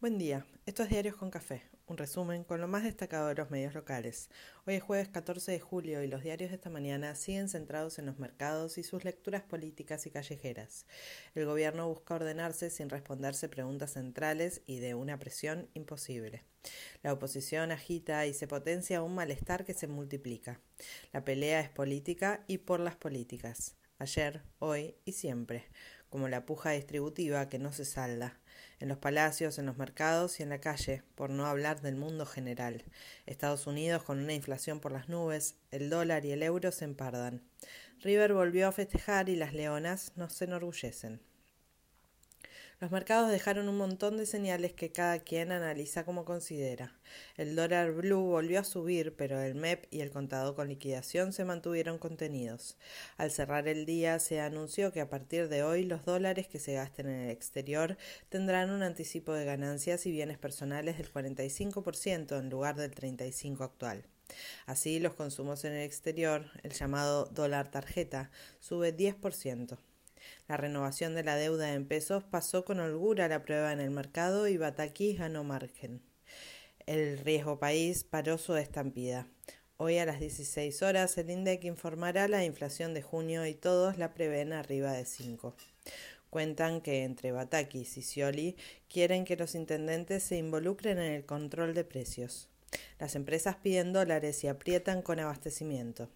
[0.00, 3.50] Buen día, esto es Diarios con Café, un resumen con lo más destacado de los
[3.50, 4.30] medios locales.
[4.64, 8.06] Hoy es jueves 14 de julio y los diarios de esta mañana siguen centrados en
[8.06, 10.86] los mercados y sus lecturas políticas y callejeras.
[11.34, 16.44] El gobierno busca ordenarse sin responderse preguntas centrales y de una presión imposible.
[17.02, 20.60] La oposición agita y se potencia un malestar que se multiplica.
[21.12, 23.74] La pelea es política y por las políticas.
[23.98, 25.64] Ayer, hoy y siempre,
[26.10, 28.38] como la puja distributiva que no se salda
[28.80, 32.26] en los palacios, en los mercados y en la calle, por no hablar del mundo
[32.26, 32.84] general.
[33.26, 37.42] Estados Unidos con una inflación por las nubes, el dólar y el euro se empardan.
[38.00, 41.20] River volvió a festejar y las leonas no se enorgullecen.
[42.80, 46.96] Los mercados dejaron un montón de señales que cada quien analiza como considera.
[47.36, 51.44] El dólar blue volvió a subir, pero el MEP y el contado con liquidación se
[51.44, 52.76] mantuvieron contenidos.
[53.16, 56.74] Al cerrar el día se anunció que a partir de hoy los dólares que se
[56.74, 57.96] gasten en el exterior
[58.28, 64.04] tendrán un anticipo de ganancias y bienes personales del 45% en lugar del 35% actual.
[64.66, 69.78] Así, los consumos en el exterior, el llamado dólar tarjeta, sube 10%.
[70.48, 74.48] La renovación de la deuda en pesos pasó con holgura la prueba en el mercado
[74.48, 76.02] y Batakis ganó margen.
[76.86, 79.26] El riesgo país paró su estampida.
[79.76, 84.14] Hoy a las 16 horas el INDEC informará la inflación de junio y todos la
[84.14, 85.54] prevén arriba de 5.
[86.30, 88.56] Cuentan que entre Batakis y Scioli
[88.88, 92.48] quieren que los intendentes se involucren en el control de precios.
[92.98, 96.08] Las empresas piden dólares y aprietan con abastecimiento.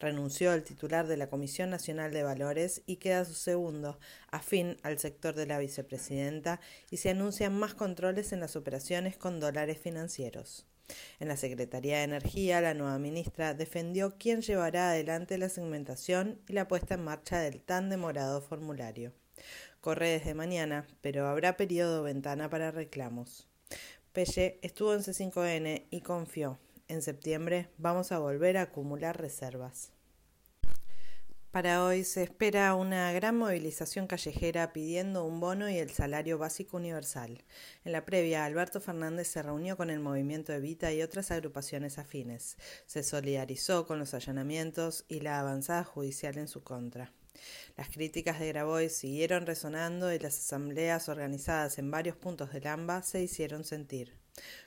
[0.00, 3.98] Renunció el titular de la Comisión Nacional de Valores y queda su segundo,
[4.30, 9.40] afín al sector de la vicepresidenta, y se anuncian más controles en las operaciones con
[9.40, 10.66] dólares financieros.
[11.20, 16.52] En la Secretaría de Energía, la nueva ministra defendió quién llevará adelante la segmentación y
[16.52, 19.12] la puesta en marcha del tan demorado formulario.
[19.80, 23.48] Corre desde mañana, pero habrá periodo ventana para reclamos.
[24.12, 26.58] Pelle estuvo en C5N y confió
[26.92, 29.92] en septiembre vamos a volver a acumular reservas.
[31.50, 36.78] Para hoy se espera una gran movilización callejera pidiendo un bono y el salario básico
[36.78, 37.44] universal.
[37.84, 42.56] En la previa, Alberto Fernández se reunió con el movimiento Evita y otras agrupaciones afines.
[42.86, 47.12] Se solidarizó con los allanamientos y la avanzada judicial en su contra.
[47.76, 53.02] Las críticas de Grabois siguieron resonando y las asambleas organizadas en varios puntos del AMBA
[53.02, 54.21] se hicieron sentir.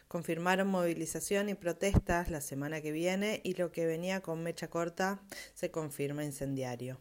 [0.08, 5.22] Confirmaron movilización y protestas la semana que viene y lo que venía con mecha corta
[5.54, 7.00] se confirma incendiario.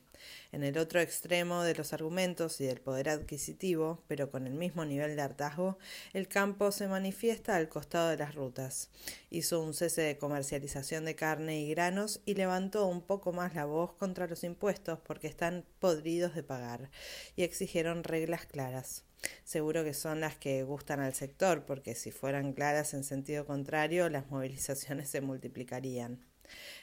[0.52, 4.84] En el otro extremo de los argumentos y del poder adquisitivo, pero con el mismo
[4.84, 5.78] nivel de hartazgo,
[6.12, 8.90] el campo se manifiesta al costado de las rutas.
[9.30, 13.64] Hizo un cese de comercialización de carne y granos y levantó un poco más la
[13.64, 16.90] voz contra los impuestos porque están podridos de pagar
[17.36, 19.04] y exigieron reglas claras.
[19.44, 24.08] Seguro que son las que gustan al sector, porque si fueran claras en sentido contrario,
[24.10, 26.33] las movilizaciones se multiplicarían.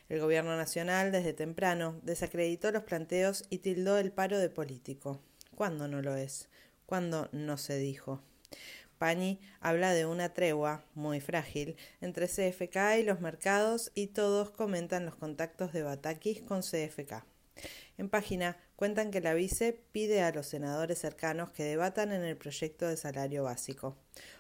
[0.10, 5.22] El Gobierno Nacional, desde temprano, desacreditó los planteos y tildó el paro de político.
[5.56, 6.50] ¿Cuándo no lo es?
[6.86, 8.22] ¿Cuándo no se dijo?
[8.98, 15.06] Pani habla de una tregua muy frágil entre CFK y los mercados y todos comentan
[15.06, 17.26] los contactos de Batakis con CFK.
[17.98, 22.38] En página cuentan que la vice pide a los senadores cercanos que debatan en el
[22.38, 23.98] proyecto de salario básico.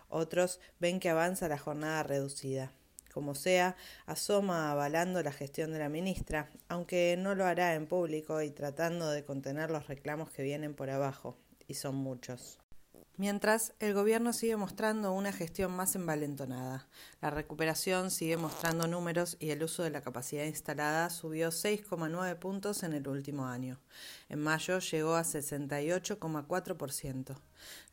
[0.09, 2.71] Otros ven que avanza la jornada reducida.
[3.13, 8.41] Como sea, asoma avalando la gestión de la ministra, aunque no lo hará en público
[8.41, 12.59] y tratando de contener los reclamos que vienen por abajo, y son muchos.
[13.21, 16.87] Mientras, el gobierno sigue mostrando una gestión más envalentonada.
[17.21, 22.81] La recuperación sigue mostrando números y el uso de la capacidad instalada subió 6,9 puntos
[22.81, 23.79] en el último año.
[24.27, 27.37] En mayo llegó a 68,4%.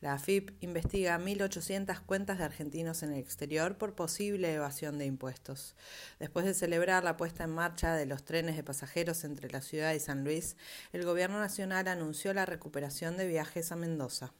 [0.01, 5.75] La AFIP investiga 1.800 cuentas de argentinos en el exterior por posible evasión de impuestos.
[6.17, 9.93] Después de celebrar la puesta en marcha de los trenes de pasajeros entre la ciudad
[9.93, 10.57] y San Luis,
[10.91, 14.33] el Gobierno Nacional anunció la recuperación de viajes a Mendoza.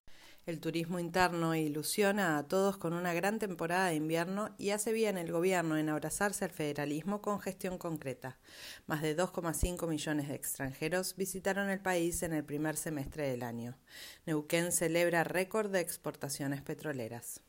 [0.50, 5.20] El turismo interno ilusiona a todos con una gran temporada de invierno y hace bien
[5.20, 8.40] el gobierno en abrazarse al federalismo con gestión concreta.
[8.88, 13.78] Más de 2,5 millones de extranjeros visitaron el país en el primer semestre del año.
[14.26, 17.42] Neuquén celebra récord de exportaciones petroleras.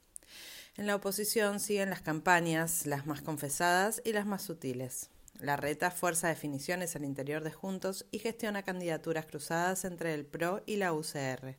[0.76, 5.08] En la oposición siguen las campañas, las más confesadas y las más sutiles.
[5.38, 10.62] La reta fuerza definiciones al interior de Juntos y gestiona candidaturas cruzadas entre el PRO
[10.66, 11.56] y la UCR.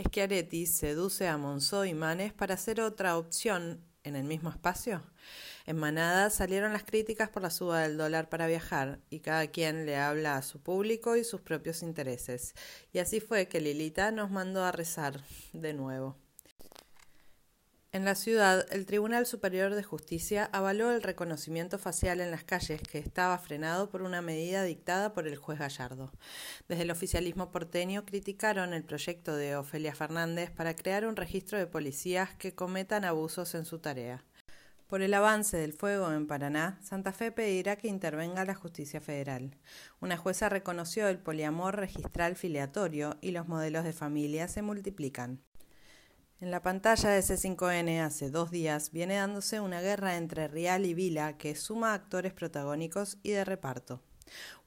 [0.00, 5.02] Schiaretti seduce a Monzó y Manes para hacer otra opción en el mismo espacio.
[5.66, 9.86] En Manada salieron las críticas por la suba del dólar para viajar y cada quien
[9.86, 12.54] le habla a su público y sus propios intereses.
[12.92, 15.20] Y así fue que Lilita nos mandó a rezar
[15.52, 16.16] de nuevo.
[17.98, 22.80] En la ciudad, el Tribunal Superior de Justicia avaló el reconocimiento facial en las calles
[22.80, 26.12] que estaba frenado por una medida dictada por el juez Gallardo.
[26.68, 31.66] Desde el oficialismo porteño criticaron el proyecto de Ofelia Fernández para crear un registro de
[31.66, 34.24] policías que cometan abusos en su tarea.
[34.86, 39.56] Por el avance del fuego en Paraná, Santa Fe pedirá que intervenga la justicia federal.
[39.98, 45.42] Una jueza reconoció el poliamor registral filiatorio y los modelos de familia se multiplican.
[46.40, 50.94] En la pantalla de C5N hace dos días viene dándose una guerra entre Rial y
[50.94, 54.00] Vila que suma actores protagónicos y de reparto.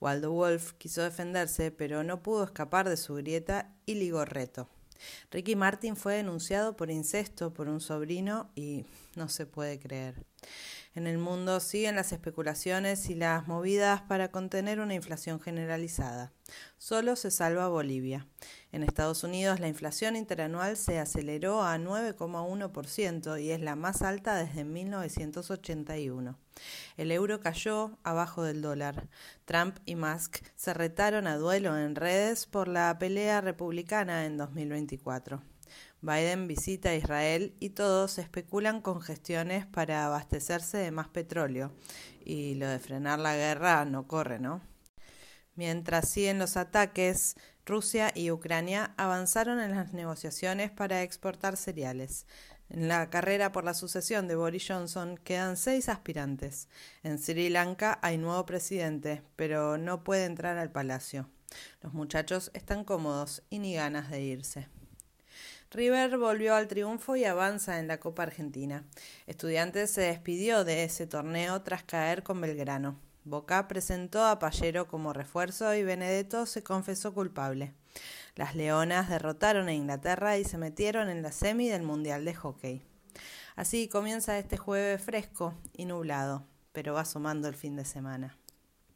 [0.02, 4.68] Waldo Wolf quiso defenderse, pero no pudo escapar de su grieta y ligorreto.
[5.32, 8.84] Ricky Martin fue denunciado por incesto por un sobrino y
[9.16, 10.26] no se puede creer.
[10.94, 16.34] En el mundo siguen las especulaciones y las movidas para contener una inflación generalizada.
[16.78, 18.28] Solo se salva Bolivia.
[18.74, 24.36] En Estados Unidos la inflación interanual se aceleró a 9,1% y es la más alta
[24.36, 26.38] desde 1981.
[26.98, 29.08] El euro cayó abajo del dólar.
[29.46, 35.51] Trump y Musk se retaron a duelo en redes por la pelea republicana en 2024.
[36.02, 41.72] Biden visita Israel y todos especulan con gestiones para abastecerse de más petróleo.
[42.26, 44.62] Y lo de frenar la guerra no corre, ¿no?
[45.56, 47.36] Mientras siguen los ataques,
[47.66, 52.26] Rusia y Ucrania avanzaron en las negociaciones para exportar cereales.
[52.70, 56.70] En la carrera por la sucesión de Boris Johnson quedan seis aspirantes.
[57.04, 61.30] En Sri Lanka hay nuevo presidente, pero no puede entrar al palacio.
[61.82, 64.70] Los muchachos están cómodos y ni ganas de irse.
[65.74, 68.84] River volvió al triunfo y avanza en la Copa Argentina.
[69.26, 73.00] Estudiantes se despidió de ese torneo tras caer con Belgrano.
[73.24, 77.74] Boca presentó a Pallero como refuerzo y Benedetto se confesó culpable.
[78.36, 82.82] Las Leonas derrotaron a Inglaterra y se metieron en la semi del Mundial de Hockey.
[83.56, 88.38] Así comienza este jueves fresco y nublado, pero va sumando el fin de semana.